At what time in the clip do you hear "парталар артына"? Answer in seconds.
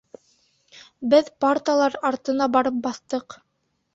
1.43-2.47